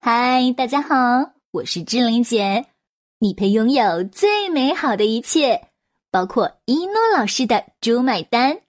[0.00, 2.66] 嗨，大家好，我是志玲姐。
[3.18, 5.68] 你配拥有最美好的一切，
[6.12, 8.60] 包括一诺老师的“猪买单”，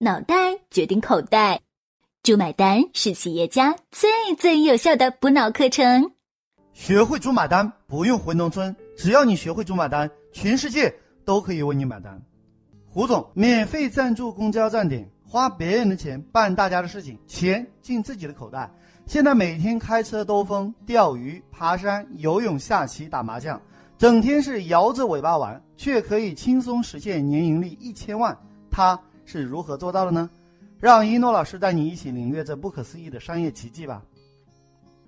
[0.00, 1.60] 脑袋决定口袋
[2.24, 6.12] ，“猪买单”是企业家最最有效的补脑课程。
[6.72, 10.92] 学会“猪买单”，不用回农村，只要你学会“猪买单”，全世界
[11.26, 12.20] 都可以为你买单。
[12.88, 18.68] 胡总免费赞助公交站点，花别人的钱办大家的事情，钱进自己的口袋。
[19.06, 23.60] 现在每天开车兜风、钓鱼、爬山、游泳、下棋、打麻将，
[23.98, 28.36] 整天是摇着尾巴玩，却可以轻松实现年盈利一千万。
[28.70, 30.30] 他是如何做到的呢？
[30.78, 34.02] 让一诺老师带你一起领略这不可思议的商业奇迹吧。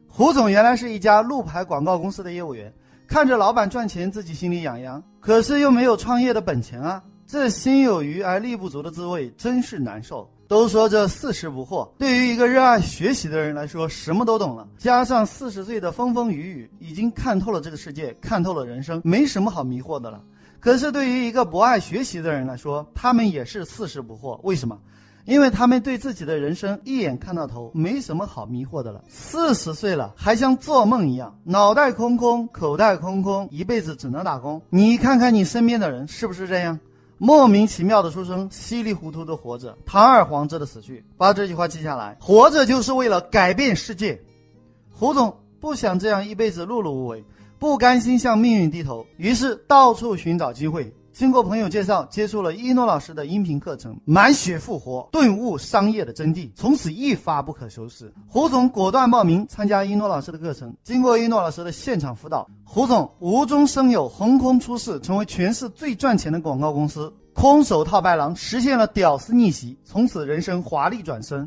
[0.09, 2.71] 胡总原来是一家路牌广告公司的业务员，
[3.07, 10.29] 看着老板赚钱，自己心里痒痒，可是又没有创业的本钱啊，这心有余而力不足的滋味真是难受。
[10.53, 14.69] 都说这四十不惑，对于一个热爱学习的人来说，什么都懂了。
[14.77, 20.23] 加上四十岁的风风雨雨，已经看透了这个世界，看透了人生，没什么好迷惑的了。
[20.61, 24.39] 可是对于一个不爱学习的人来说，他们也是四十不惑。
[24.43, 24.79] 为什么？
[25.25, 29.03] 因为他们对自己的人生一眼看到头，没什么好迷惑的了。
[29.09, 34.61] 四十岁了，还像做梦一样，脑袋空空，口袋空空，一辈子只能打工。
[34.69, 36.79] 你看看你身边的人，是不是这样？
[37.25, 41.05] 莫名其妙的出生，稀里糊涂的活着，堂而皇之的死去。
[41.17, 44.21] 把这句话记下来：活着就是为了改变世界。
[44.91, 47.25] 胡总不想这样一辈子碌碌无为，
[47.61, 50.93] 不甘心向命运低头，于是到处寻找机会。
[51.13, 58.11] 经过朋友介绍，接触了一诺老师的音频课程，满血复活，顿悟商业的真谛，从此一发不可收拾。
[58.27, 60.75] 胡总果断报名参加一诺老师的课程。
[60.83, 71.47] 经过一诺老师的现场辅导，胡总无中生有，横空出世，成为全市最赚钱的广告公司，空手套白狼，实现了屌丝逆袭，从此人生华丽转身。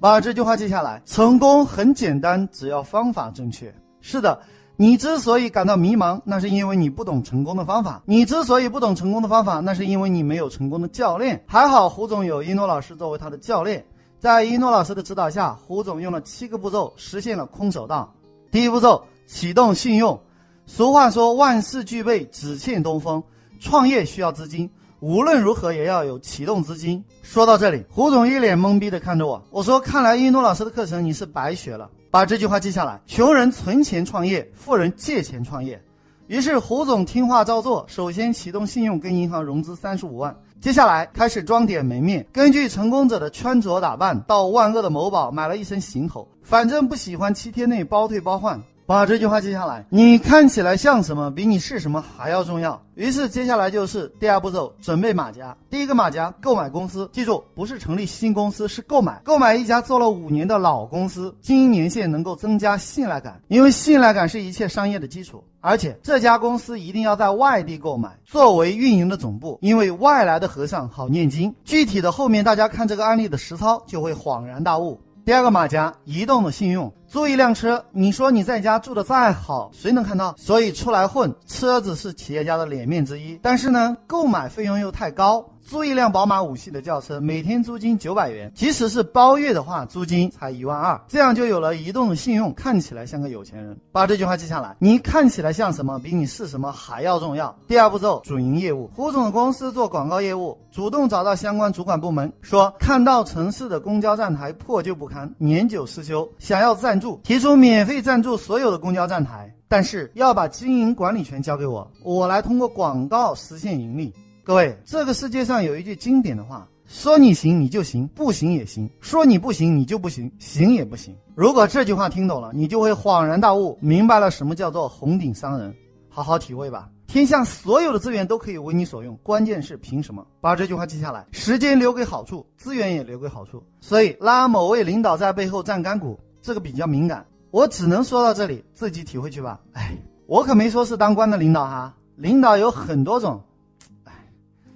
[0.00, 3.72] 把这句话记下来：成功很简单，只要方法正确。
[4.00, 4.40] 是的。
[4.76, 8.02] 你之所以感到迷茫，那是因为你不懂成功的方法。
[8.06, 11.42] 你之所以不懂成功的方法，那是因为你没有成功的教练。
[11.46, 13.84] 还好胡总有一诺老师作为他的教练，
[14.18, 18.12] 在一诺老师的指导下，胡总用了七个步骤实现了空手道。
[18.50, 20.18] 第一步骤，启动信用。
[20.66, 23.22] 俗话说，万事俱备，只欠东风。
[23.60, 24.68] 创业需要资金，
[25.00, 27.04] 无论如何也要有启动资金。
[27.22, 35.82] 说到这里，胡总一脸懵逼的看着我，我说：“看来一诺老师的课程你是白学了。”把这句话记下来：穷人存钱创业，富人借钱创业。
[36.26, 40.36] 于是胡总听话照做，首先启动信用，跟银行融资三十五万。
[40.60, 48.62] 接下来开始装点门面，根据成功者的穿着打扮，到万恶的某宝买了一身行头，反正不喜欢七天内包退包换。
[48.84, 52.80] 把这句话记下来，你看起来像什么，比你是什么还要重要。
[52.94, 55.56] 于是接下来就是第二步骤，准备马甲。
[55.70, 57.08] 第一个马甲，购买公司。
[57.12, 59.20] 记住，不是成立新公司，是购买。
[59.24, 65.42] 购买一家做了五年的老公司，经营年限能够增加信赖感，因为信赖感是一切商业的基础。
[65.60, 71.54] 而且这家公司一定要在外地购买，作为运营的总部，因为外来的和尚好念经。
[71.64, 75.00] 具体的后面大家看这个案例的实操，就会恍然大悟。
[75.24, 76.92] 第二个马甲，移动的信用。
[77.06, 80.34] 租一辆车，你说你在家住的再好，谁能看到？
[80.36, 83.38] 所以出来混，车子是企业家的脸面之一。
[83.40, 85.48] 但是呢，购买费用又太高。
[85.62, 93.76] 租一辆宝马五系的轿车，每天租金九百元，即使是包月的话，租金才一万二，这样就有了移动的信用，看起来像个有钱人。
[93.92, 97.56] 把这句话记下来，你看起来像什么，比你是什么还要重要。
[97.66, 98.90] 第二步骤，主营业务。
[98.94, 114.12] 胡总的公司做广告业务，主动找到相关主管部门，说看到城市的公交站台破旧不堪，年久失修，想要赞助，提出免费赞助所有的公交站台，但是要把经营管理权交给我，我来通过广告实现盈利。
[114.44, 121.16] 各位，这个世界上有一句经典的话，说你行你就行，不行也行；说你不行你就不行，行也不行。
[121.36, 125.72] 如果这句话听懂了，你就会恍然大悟，明白了什么叫做红顶商人。
[126.08, 130.26] 好好体会吧，天下所有的资源都可以为你所用，关键是凭什么？
[130.40, 133.62] 把这句话记下来，时间留给好处，资源也留给好处。
[133.80, 139.60] 所以拉某位领导在背后站干股，这个比较敏感，我只能说到这里，自己体会去吧。
[139.74, 139.96] 哎，
[140.26, 143.40] 我可没说是当官的领导哈，领导有很多种。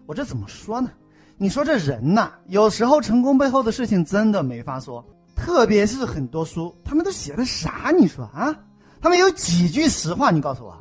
[0.06, 0.91] 我这怎么说呢？
[1.37, 5.05] 你说这人呐，有时候成功背后的事情真的没法说。
[5.35, 7.93] 特别是很多书，他们都写的啥？
[7.94, 8.55] 你说啊？
[9.03, 10.31] 他们有几句实话？
[10.31, 10.75] 你告诉我，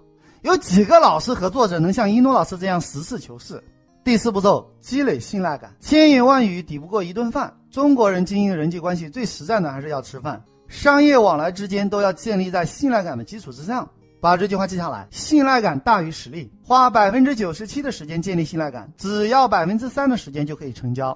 [0.44, 3.62] 有几个老师和作者能像一诺老师这样实事求是？
[4.04, 5.76] 第四步骤，积累信赖感。
[5.82, 7.54] 千言万语抵不过一顿饭。
[7.70, 13.90] 中国人经营人际关系最实战的还是要吃饭，商业往来之间都要建立在信赖感的基础之上。
[14.26, 16.52] 把这句话记下来，信赖感大于实力。
[16.64, 21.16] 花百分之九十七的时间建立信赖感，只要百分之三的时间就可以成交。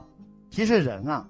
[0.51, 1.25] 其实人啊，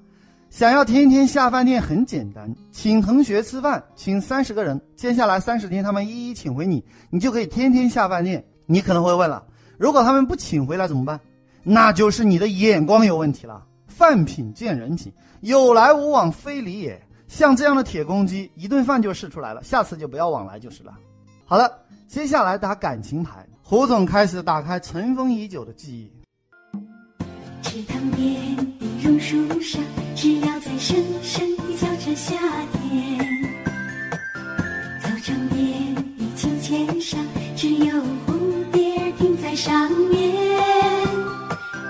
[0.50, 8.44] 想要天天下饭店很简单，请同学吃饭，请三十个人，接下来三十天他们一一请回你，你就可以天天下饭店。
[8.66, 9.42] 你可能会问了，
[9.78, 11.18] 如果他们不请回来怎么办？
[11.64, 13.64] 那就是你的眼光有问题了。
[13.88, 17.02] 饭品见人品，有来无往非礼也。
[17.30, 20.92] 像这样的铁公鸡，一顿饭就试出来了，下次就不要往来就是了。
[21.50, 21.68] 好了，
[22.07, 26.12] 接下来打感情牌，胡总开始打开尘封已久的记忆。
[27.63, 29.81] 池塘边的榕树上，
[30.16, 32.36] 只要在深深的笑着夏
[32.72, 33.18] 天；
[35.01, 37.19] 操场边的秋千上，
[37.56, 37.96] 只有
[38.28, 40.38] 蝴蝶停在上面。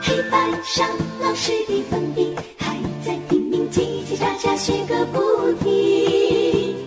[0.01, 0.87] 黑板上
[1.21, 6.77] 老师的粉笔，还在拼命叽叽喳喳写个不停。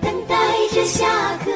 [0.00, 0.34] 等待
[0.72, 1.50] 着下课，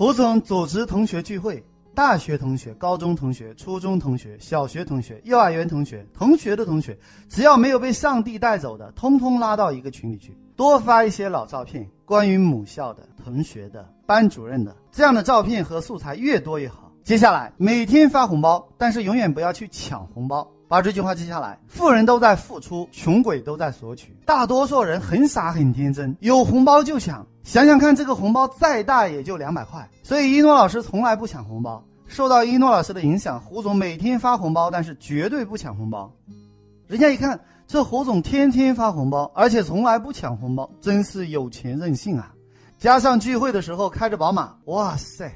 [0.00, 1.62] 胡总组织同学聚会。
[1.94, 6.98] 大学同学、高中同学、初中同学、小学同学、幼儿园同学、同学的同学，
[7.28, 16.90] 只要没有被上帝带走的，通通拉到一个群里去，多发一些老照片，关于母校的、同学的、班主任的，这样的照片和素材越多越好。
[17.02, 20.50] 接下来每天发红包，但是永远不要去抢红包。
[20.70, 24.16] 把这句话记下来：富人都在付出，穷鬼都在索取。
[24.24, 27.26] 大多数人很傻很天真，有红包就抢。
[27.42, 31.84] 想想看，这个红包再大也就两百块，所以一诺老师从来不抢红包。
[32.06, 36.08] 受到一诺老师的影响，胡总每天发红包，但是绝对不抢红包。
[36.86, 42.32] 人家一看，这胡总天天发红包，而且从来不抢红包，真是有钱任性啊！
[42.78, 45.32] 加上聚会的时候开着宝马，哇塞，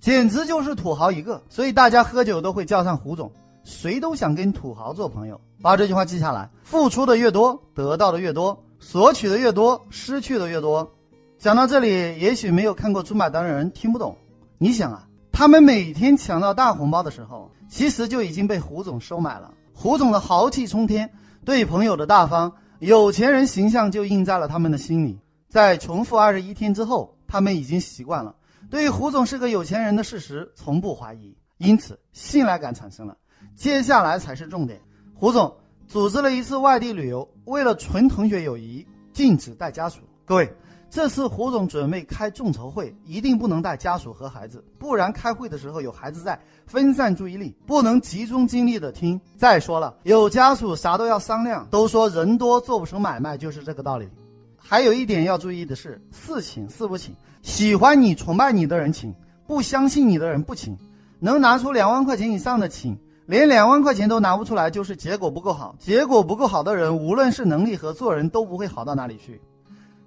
[0.00, 1.42] 简直就是土豪一个。
[1.50, 3.30] 所以大家喝酒都会叫上胡总。
[3.68, 10.90] 谁都想跟土豪做朋友，把这句话记下来：付出的越多，得到的越多；索取的越多，失去的越多。
[11.38, 14.16] 讲到这里，也许没有看过《猪买单》的人听不懂。
[14.56, 19.52] 你想啊，他们每天抢到大红包的时候，其实就已经被胡总收买了。
[19.74, 21.08] 胡总的豪气冲天，
[21.44, 25.20] 对朋友的大方，有钱人形象就印在了他们的心里。
[25.50, 28.34] 在重复二十一天之后，他们已经习惯了，
[28.70, 33.14] 对于胡总是个有钱人的事实从不怀疑，因此信赖感产生了。
[33.58, 34.80] 接下来才是重点。
[35.14, 35.52] 胡总
[35.88, 39.98] 组织了一次外地旅游，为了纯同学友谊，禁止带家属。
[40.24, 40.48] 各位，
[40.88, 46.38] 这次胡总准备开众筹会，一定不能带家属和孩子，不然开会的时候有孩子在，
[46.68, 49.20] 分散注意力，不能集中精力的听。
[49.36, 54.08] 再说了，有家属啥都要商量，都说人多做不成买卖，就是这个道理。
[54.56, 57.12] 还有一点要注意的是，四请四不请，
[57.42, 59.12] 喜欢你、崇拜你的人请，
[59.48, 60.78] 不相信你的人不请，
[61.18, 62.96] 能拿出两万块钱以上的请。
[63.28, 65.76] 连两万块钱都拿不出来，就是结果不够好。
[65.78, 69.38] 结果不够好的人，无论是能力和做人都不会好到哪里去。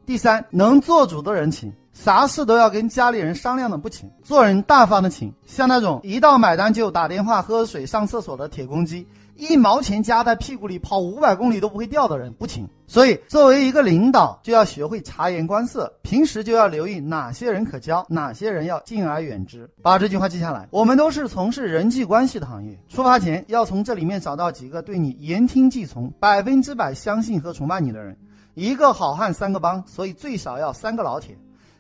[0.08, 5.32] 第三，能做主的人请，啥事都要跟家里人商量的不请，做人大方的请。
[5.46, 9.06] 像那种一到买单就打电话、喝水、上厕所的铁公鸡。
[9.36, 19.70] 一毛钱夹在屁股里跑五百公里都不会掉的人不请，所以作为一个领导就要学会察言观色，平时就要留意哪些人可交，哪些人要敬而远之。
[19.82, 20.68] 把这句话记下来。
[20.70, 28.16] 我们都是从事人际关系的行业，出发前要从这里面找到几个对你言听计从、百分之百相信和崇拜你的人。
[28.54, 31.36] 一个好汉三个帮，所以最少要三个老铁，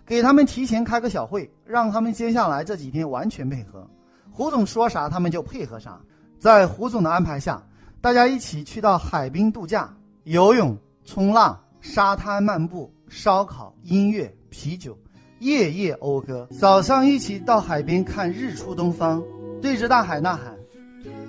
[0.05, 3.85] 给他们提前开个小会，让他们接下来这几天完全配合，
[4.31, 5.99] 胡总说啥他们就配合啥。
[6.41, 7.61] 在胡总的安排下，
[8.01, 14.97] 大家一起去到海滨度假、游泳、冲浪、沙滩漫步、烧烤、音乐、啤酒，
[15.37, 16.47] 夜夜讴歌。
[16.59, 19.23] 早上一起到海边看日出东方，
[19.61, 20.57] 对着大海呐喊，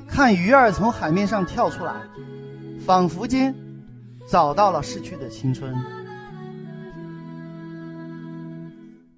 [0.09, 1.93] 看鱼儿从海面上跳出来，
[2.83, 3.55] 仿佛间
[4.27, 5.77] 找到了逝去的青春。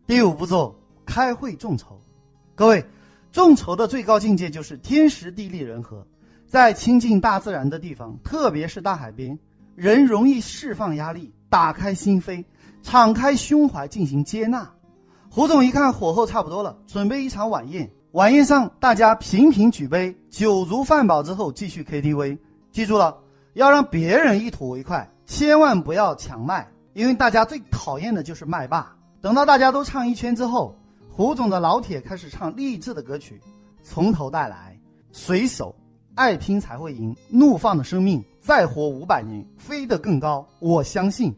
[0.09, 0.75] 第五步骤：
[1.07, 1.97] 开会众筹，
[2.57, 2.85] 各位。
[3.35, 6.07] 众筹的最高境界就是天时地利人和，
[6.47, 9.37] 在亲近大自然的地方，特别是大海边，
[9.75, 12.45] 人容易释放压力，打开心扉，
[12.85, 14.71] 敞开胸怀进行接纳。
[15.29, 17.91] 胡总一看火候差不多了，准备一场晚宴。
[18.13, 22.39] 晚宴上大家频频举杯，酒足饭饱之后继续 KTV。
[22.71, 23.19] 记住了，
[23.55, 28.95] 要让别人一吐为快，千万不要抢麦，因为大家最讨厌的就是麦霸。
[29.21, 30.79] 等到大家都唱一圈之后。
[31.17, 33.41] 胡总的老铁开始唱励志的歌曲，
[33.85, 34.77] 从头带来。
[35.13, 35.73] 水手，
[36.17, 37.15] 爱拼才会赢。
[37.29, 40.45] 怒放的生命，再活五百年，飞得更高。
[40.59, 41.33] 我相信，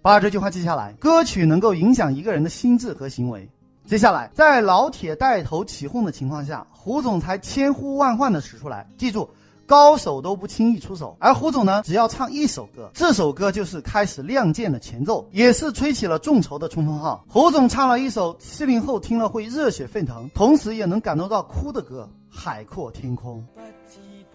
[0.00, 0.92] 把这句话记下来。
[0.92, 3.50] 歌曲能够影响一个人的心智和行为。
[3.84, 8.88] 接下来，在老铁带头起哄的情况下，胡总才千呼万唤的使出来。
[8.96, 9.28] 记住。
[9.70, 17.24] 高手都不轻易出手，而胡总呢，只要唱一首歌，这首歌就是开始亮剑的前奏，也是吹起了众筹的冲锋号。
[17.28, 23.46] 胡总唱了一首七零后听了会热血沸腾，同时也能感动到哭的歌《海阔天空》。
[23.86, 24.26] 心里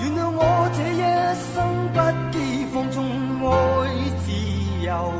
[0.00, 0.40] 原谅我
[0.76, 1.02] 这一
[1.50, 1.58] 生
[1.92, 1.98] 不
[2.30, 2.38] 羁
[2.72, 3.02] 放纵
[3.50, 3.50] 爱
[4.22, 4.30] 自
[4.86, 5.12] 由，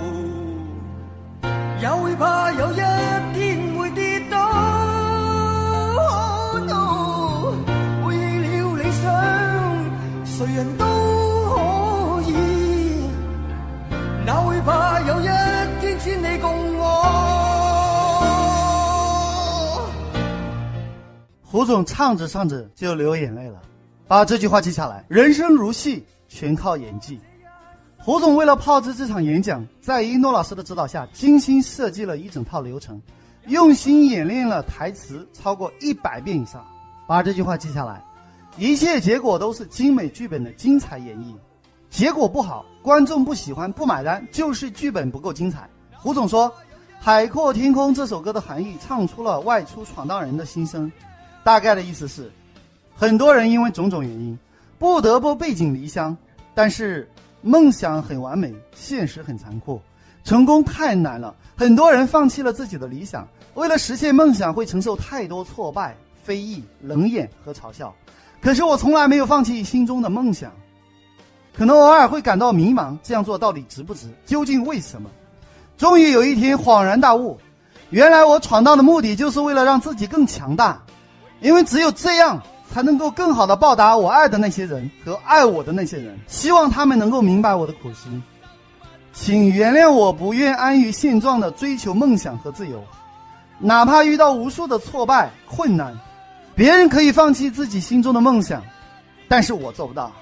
[1.83, 2.81] 也会怕有一
[21.61, 23.61] 胡总唱着唱着就流眼泪了，
[24.09, 27.21] 把这句话记下来：人生如戏，全靠演技。
[27.99, 32.99] 胡总为了炮制这场演讲，在一诺老师的指导下，精心设计了一整套流程，
[33.49, 36.64] 用心演练了台词超过一百遍以上。
[37.07, 38.02] 把这句话记下来，
[38.57, 41.35] 一切结果都是精美剧本的精彩演绎。
[41.90, 45.69] 结果不好，观众不喜欢、不买单，就是剧本不够精彩。
[45.99, 46.49] 胡总说，
[46.99, 50.90] 《海阔天空》这首歌的含义唱出了外出闯荡人的心声，
[51.43, 52.31] 大概的意思是，
[52.95, 54.39] 很多人因为种种原因，
[54.79, 56.17] 不得不背井离乡，
[56.55, 57.09] 但是
[57.43, 59.81] 梦想很完美，现实很残酷，
[60.25, 67.95] 成功太难了，很多人放弃了自己的理想，为了实现梦想会承受太多挫败、非议、冷眼和嘲笑。
[68.43, 70.53] 可是我从来没有放弃心中的梦想。
[71.53, 74.09] 可能偶尔会感到迷茫，这样做到底值不值？
[74.25, 75.11] 究竟为什么？
[75.77, 77.37] 终于有一天恍然大悟，
[77.91, 80.81] 原来我闯荡的目的就是为了让自己更强大，
[81.41, 82.41] 因为只有这样
[82.73, 88.23] 才能够更好的报答我爱的那些人和爱我的那些人，希望他们能够明白我的苦心。
[89.13, 92.83] 请原谅我不愿安于现状的追求梦想和自由，
[93.59, 95.99] 哪怕遇到无数的挫败困难，
[96.55, 98.63] 别人可以放弃自己心中的梦想，
[99.29, 100.13] 但是我做不到。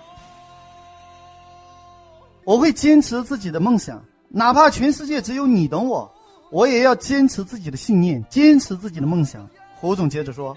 [2.44, 6.10] 我会坚持自己的梦想，哪怕全世界只有你懂我，
[6.50, 9.46] 我也要坚持自己的信念，坚持自己的梦想。
[9.76, 10.56] 胡总接着说：“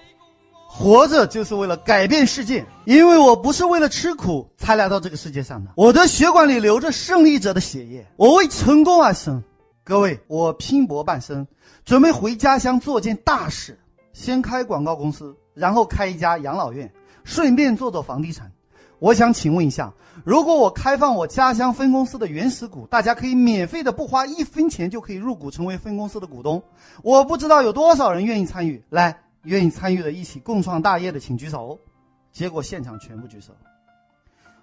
[0.74, 9.44] 活着就是为了改变世界，因为我不是为了吃苦才来到这个世界上的，我的血管里流着胜利者的血液，我为成功而生。
[9.84, 11.46] 各位，我拼搏半生，
[11.84, 13.78] 准备回家乡做件大事，
[14.14, 16.90] 先开广告公司，然后开一家养老院，
[17.26, 18.50] 顺便做做房地产。
[19.00, 19.92] 我想请问一下。”
[20.26, 26.62] 如果我开放我家乡分公司的原始股，大家可以免费的不花一分钱就可以入股成为分公司的股东。
[27.02, 31.80] 我不知道有多少人愿意参与，来，愿意参与的一起共创大业的请举手。
[32.32, 33.54] 结果现场全部举手。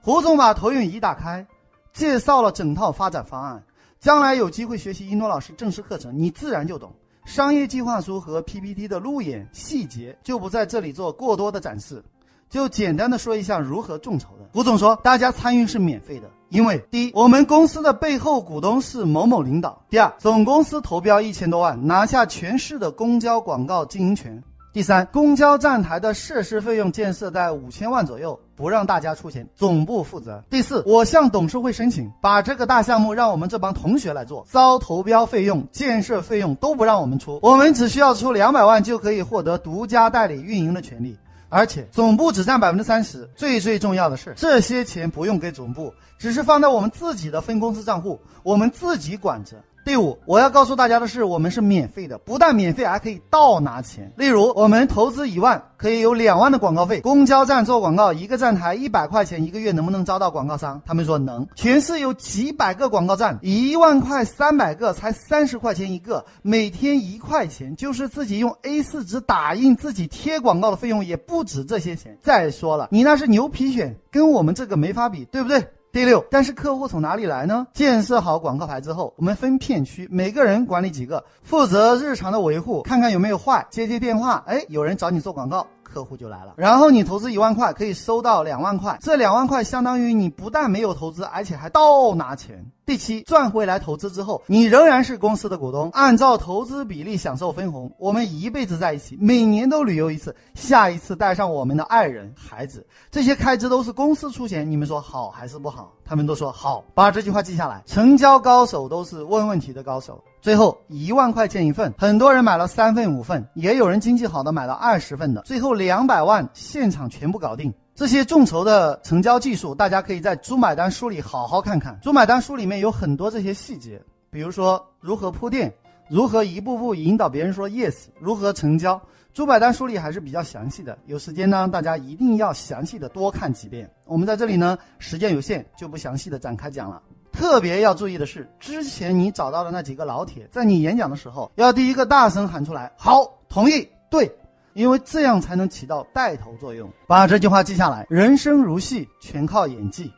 [0.01, 1.47] 胡总把投影仪打开，
[1.93, 3.63] 介绍了整套发展方案。
[4.01, 6.95] 将来有机会学习一诺老师正式课程，你自然就懂。
[7.25, 12.03] 商业计划书和 PPT 的路演细节就不在这里做过多的展示。
[12.49, 14.49] 就简单的说一下如何众筹的。
[14.55, 24.41] 胡总说，大家参与是免费的，因为第一，我们公司的背后股东是某某领导；第二，总公司投标一千多万，拿下全市的公交广告经营权；
[24.79, 41.19] 第三，公交站台的设施费用建设在五千万左右，不让大家出钱，总部负责；第四，我向董事会申请，把这个大项目让我们这帮同学来做，招投标费用、建设费用都不让我们出，我们只需要出两百万就可以获得独家代理运营的权利。
[41.49, 49.57] 而且总部只占百分之三十，最最重要的是，这些钱不用给总部，只是放在我们自己的分公司账户，我们自己管着。
[49.89, 54.13] 第五，我要告诉大家的是，我们是免费的，不但免费，还可以倒拿钱。
[54.19, 57.01] 例如，我们投资一万，可以有两万的广告费。
[57.01, 60.79] 公交站做广告，一个站台一百块钱一个月，能不能招到广告商？
[60.85, 61.47] 他们说能。
[61.55, 72.15] 全市有几百个广告站，一万块三百个，才三十块钱一个，每天一块钱，就是自己用 A4 纸打印、自己贴广告的费用也不止这些钱。
[72.21, 75.67] 再说了，你那是牛皮癣，跟我们这个没法比，对不对？
[75.99, 77.67] 第六，但是客户从哪里来呢？
[77.73, 84.45] 建设好广告牌之后，我们分片区，每个人管理几个，负责日常的维护，看看有没有坏，接接电话。
[84.47, 86.55] 哎，有人找你做广告，客户就来了。
[86.57, 92.65] 然后你投资一万块，可以收到两万块，这两万块相当于你不但没有投资，而且还倒拿钱。
[92.87, 97.93] 第七，赚回来投资之后，你仍然是公司的股东，按照投资比例享受分红。
[97.99, 104.71] 我们一辈子在一起，每年都旅游一次，下一次带上我们的爱人、孩子，这些开支都是公司出钱。
[104.71, 105.93] 你们说好还是不好？
[106.03, 107.83] 他们都说好，把这句话记下来。
[107.85, 110.19] 成交高手都是问问题的高手。
[110.41, 117.73] 最后一万块钱一份，很多人买了三份、五份，也有人经济好的买了二十份的，最后两百万现场全部搞定。
[117.95, 121.95] 这些众筹的成交技术，大家可以在《猪买单》书里好好看看。
[122.01, 125.75] 《猪买单》书里面有很多这些细节，比如说如何铺垫，
[126.09, 128.95] 如何一步步引导别人说 yes，如何成交。
[129.35, 133.91] 《猪买单》书里还是比较详细的，有时间呢，大家一定要详细的多看几遍。
[134.07, 137.03] 我们在这里呢，时间有限，就不详细的展开讲了。
[137.39, 144.29] 特别要注意的是，之前你找到的那几个老铁，在你演讲的时候，要第一个大声喊出来，好，同意，对。
[144.75, 146.89] 因为这样才能起到带头作用。
[147.07, 150.13] 把这句话记下来：人生如戏，全靠演技。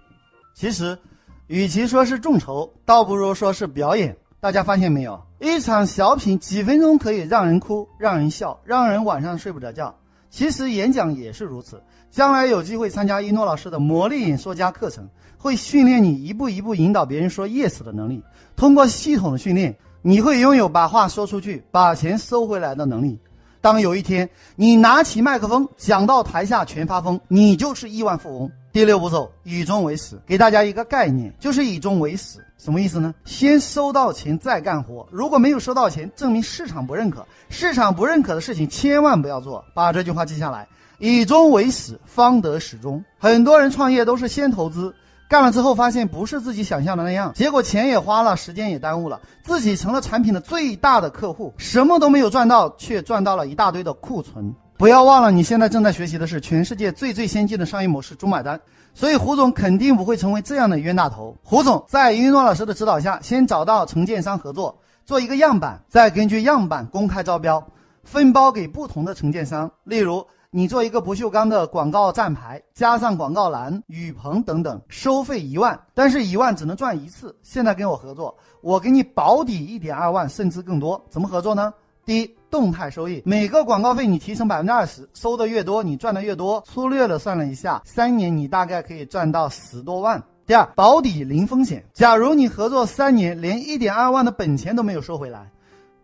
[0.55, 0.99] 其实，
[1.47, 4.17] 与其说是众筹，倒不如说是表演。
[4.41, 5.21] 大家发现没有？
[5.41, 9.95] 一场小品几分钟可以让人哭、让人笑、让人晚上睡不着觉。
[10.31, 11.83] 其实演讲也是如此。
[12.11, 18.23] 将来有机会参加一诺老师的魔力演说家课程，会训练你一步一步引导别人说 yes 的能力。
[18.57, 23.19] 通过系统的训练，你会拥有把话说出去、把钱收回来的能力。
[23.61, 28.51] 当有一天你拿起麦克风讲到台下全发疯，你就是亿万富翁。
[28.73, 33.13] 第六步骤，以终为始，给大家一个概念，就是以终为始，什么意思呢？
[33.25, 35.05] 先收到钱再干活。
[35.11, 37.27] 如果没有收到钱，证明市场不认可。
[37.49, 39.65] 市场不认可的事情，千万不要做。
[39.75, 40.69] 把这句话记下来。
[40.99, 43.03] 以终为始，方得始终。
[43.19, 44.95] 很多人创业都是先投资，
[45.29, 54.55] 干了之后发现不是自己想象的那样，结果钱也花了，时间也耽误了，自己成了产品的最大的客户，什么都没有赚到，却赚到了一大堆的库存。
[54.81, 58.59] 不要忘了，你现在正在学习的是全世界最最先进的商业模式——中买单。
[58.95, 61.37] 所以胡总肯定不会成为这样的冤大头。
[61.43, 67.63] 胡总在一诺老师的指导下，先找到承建商合作，做一个样板，再根据样板公开招标，
[68.05, 70.27] 分包给不同的承建商，例如。
[70.53, 77.33] 你做一个不锈钢的广告站牌，加上广告栏、雨棚等等，收费一万，但是一万只能赚一次。
[77.41, 81.01] 现在跟我合作，我给你保底一点二万，甚至更多。
[81.09, 81.73] 怎么合作呢？
[82.05, 86.63] 第一，动态收益，每个广告费你提成百分之二十，收的越多，你赚的越多。
[86.67, 90.23] 粗略的算了一下，三年你大概可以赚到十多万。
[90.47, 95.49] 第二，保底零风险，假如你合作三年，连一点二万的本钱都没有收回来。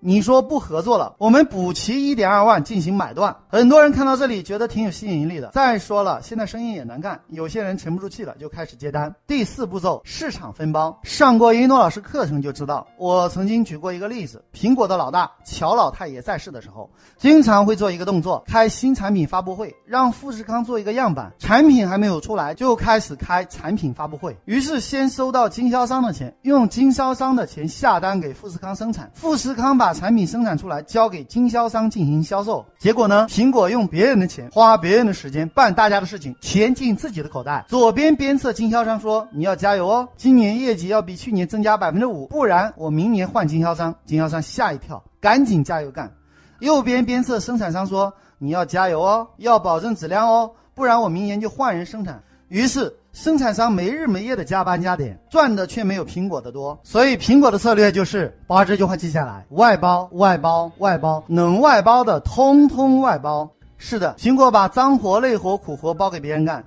[0.06, 3.34] 你说不合作了，我们补齐一点二万进行买断。
[3.48, 5.48] 很多人看到这里觉得挺有吸引力的。
[5.48, 9.12] 再说了，现在生意也难干，有些人沉不住气了，就开始接单。
[9.26, 10.96] 第四步骤，市场分包。
[11.02, 21.32] 上过一诺老师课程就知道，我曾经举过一个例子：苹果的老大乔老太爷在世的时候，经常会做一个动作，开新产品发布会，让富士康做一个样板。
[21.36, 24.38] 产品还没有出来，就开始开产品发布会。
[24.44, 29.95] 于是先收到经销商的钱，用经销商的钱下单给富士康生产，富士康把。
[29.96, 32.64] 产品生产出来，交给经销商进行销售。
[32.78, 33.26] 结果呢？
[33.30, 37.64] 苹果用别人的钱，花别人的时间办大家的事情，钱进自己的口袋。
[37.66, 46.12] 左边鞭策经销商说：“你要加油哦，今年业绩要比去年增加百分之五，不然我明年换经销商。”经销商吓一跳，赶紧加油干。
[46.60, 52.94] 右边鞭策生产商说：“你要加油哦，要保证质量哦，不然我明年就换人生产。”于是。
[53.16, 56.78] 生产商没日没夜的加班加点，赚的却没有苹果的多。
[56.82, 63.50] 所以苹果的策略就是把这句话记下来：外包、外包、外包，能外包的通通外包。
[63.78, 66.62] 是的，苹果把脏活累活苦活包给别人干。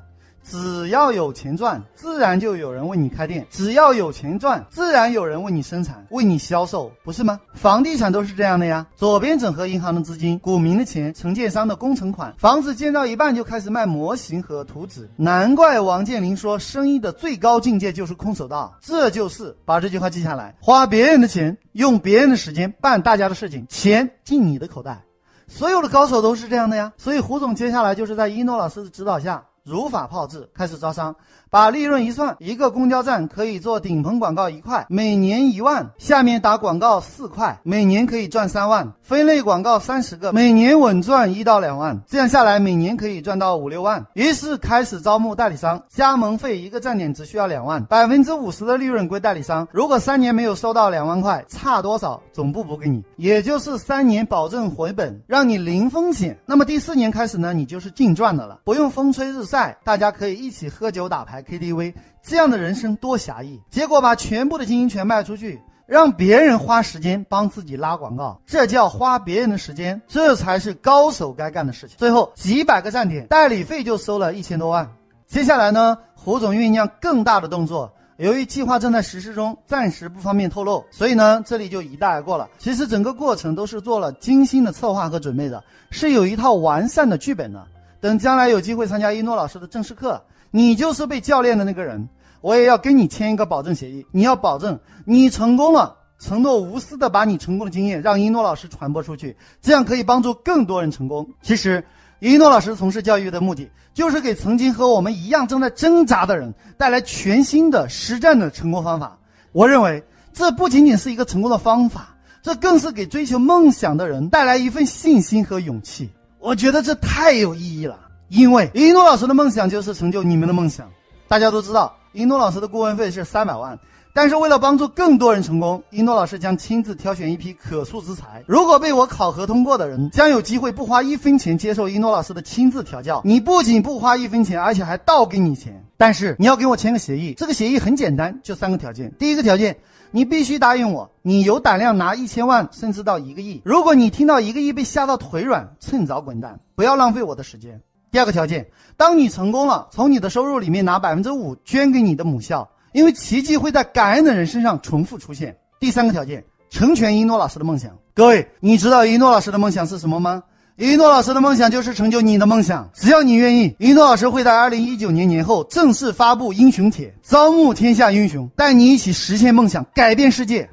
[0.49, 7.39] 只要有钱赚，自然就有人为你开店；只要有钱赚，自然有人为你生产、为你销售，不是吗？
[7.53, 8.83] 房地产都是这样的呀。
[8.95, 15.07] 左边整合银行的资金、股民的钱、承建商的工程款，房子建到一半就开始卖模型和图纸。
[15.15, 18.75] 难怪王健林说，生意的最高境界就是空手道。
[18.81, 24.99] 这就是把这句话记下来：花别人的钱，用别人的时间办大家的事情，钱进你的口袋。
[25.47, 26.91] 所有的高手都是这样的呀。
[26.97, 29.43] 所以胡总接下来就是在一诺老师的指导下。
[29.63, 31.15] 如法炮制，开始招商。
[31.49, 41.99] 把利润一算，一个公交站可以做顶棚广告一块，每年一万；下面打广告四块，每年可以赚三万；分类广告三十个，每年稳赚一到两万。
[42.07, 44.05] 这样下来，每年可以赚到五六万。
[44.13, 49.67] 于是开始招募代理商，加盟费一个站点只需要两万，百分之五十的利润归代理商。
[49.71, 56.37] 如果三年没有收到两万块，差多少总部补给你，也就是三年保证回本，让你零风险。
[56.45, 61.38] 那么第四年开始呢，你就是净赚的了，不用风吹日晒，大家可以一起喝酒打牌。
[61.41, 71.97] KTV 这样的人生多狭义，结果把全部的经营权卖出去，让别人花时间帮自己拉广告，这叫花别人的时间，这才是高手该干的事情。
[71.97, 74.89] 最后几百个站点代理费就收了一千多万。
[75.27, 82.49] 接下来呢，胡总酝酿更大的动作，由于计划正在实施中，暂时不方便透露，所以呢，这里就一带而过了。
[82.57, 87.65] 其实整个过程都是做了精心的策划和准备的，是有一套完善的剧本的。
[88.01, 90.21] 等将来有机会参加一诺老师的正式课。
[90.51, 92.07] 你就是被教练的那个人，
[92.41, 94.05] 我也要跟你签一个保证协议。
[94.11, 101.27] 你要保证你成功了，承诺无私的把你成功的经验让一诺老师传播出去，这样可以帮助更多人成功。
[101.41, 101.83] 其实，
[102.19, 109.17] 一诺老师从事教育的目的，就是给曾经和我们一样正在挣扎的人带来全新的实战的成功方法。
[109.51, 116.09] 我认为，这不仅仅是一个成功的方法，这更是给追求梦想的人带来一份信心和勇气。
[116.39, 117.99] 我觉得这太有意义了。
[118.29, 120.89] 因为一诺老师的梦想就是成就你们的梦想。
[121.27, 123.77] 大家都知道，一诺老师的顾问费是三百万，
[124.13, 128.43] 但是为了帮助更多人成功，一诺老师将亲自挑选一批可塑之才。
[128.47, 133.21] 如果被我考核通过的人，将有机会不花一分钱接受一诺老师的亲自调教。
[133.23, 135.83] 你不仅不花一分钱，而且还倒给你钱。
[135.97, 139.11] 但是你要给我签个协议，这个协议很简单，就三个条件。
[139.19, 139.77] 第一个条件，
[140.11, 143.61] 你必须答应我，你有胆量拿一千万，甚至到一个亿。
[143.65, 147.81] 如果你听到一个亿被吓到腿软，趁早滚蛋，不要浪费我的时间。
[148.11, 148.65] 第二个条件，
[148.97, 152.67] 当你成功了，从你的收入里面拿百分之五捐给你的母校。
[152.91, 155.55] 因为奇迹会在感恩的人身上重复出现。
[155.79, 157.91] 第三个条件，成全一诺老师的梦想。
[158.15, 160.41] 各位，你知道一诺老师的梦想是什么吗？
[160.75, 162.89] 一诺老师的梦想就是成就你的梦想。
[162.95, 170.67] 只要你愿意，一诺老师会在二零一九年年后正式发布英雄帖，招募天下英雄，带你一起实现梦想，改变世界。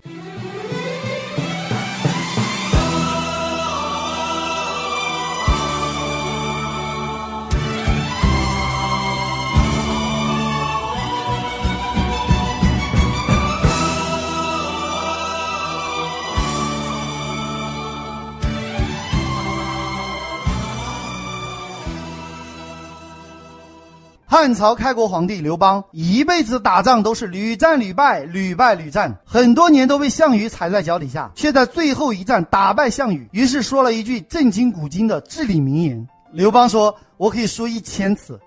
[24.39, 33.27] 汉朝开国皇帝刘邦一辈子打仗都是屡战屡败，屡败屡战，很多年都被项羽踩在脚底下，却在最后一战打败项羽。
[33.33, 38.39] 于是说了一句震惊古今的至理名言：刘邦说：“我可以输一千次，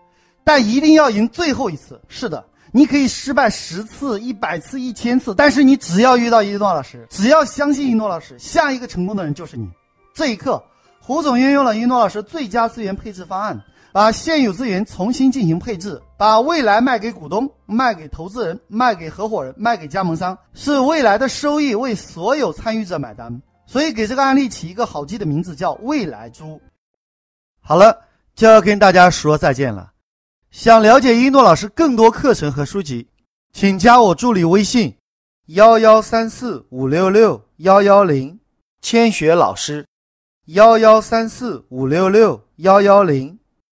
[0.43, 9.67] 但一定要赢最后一次。”是的，你可以失败十次、一百次、一千次，但是你只要遇到一诺老师，只要相信一诺老师，下一个成功的人就是你。
[10.13, 10.63] 这一刻，
[11.02, 13.60] 胡总运用了一诺老师最佳资源配置方案。
[13.91, 23.41] 把现有资源重新进行配置，把未来卖给股东、卖给投资人、卖给合伙人、卖给加盟商，是未来的收益为所有参与者买单。
[23.65, 26.60] 所以给这个案例起一个好记的名字，叫“未来猪”。
[27.62, 27.95] 好了，
[28.34, 29.91] 就要跟大家说再见了。
[30.49, 33.08] 想了解一诺老师更多课程和书籍，
[33.54, 34.95] 请加我助理微信：
[35.47, 38.39] 幺幺三四五六六幺幺零，
[38.82, 39.86] 千雪老师：
[40.45, 43.38] 幺幺三四五六六幺幺零。